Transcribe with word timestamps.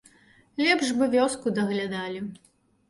Лепш 0.63 0.89
бы 1.01 1.11
вёску 1.17 1.47
даглядалі. 1.61 2.29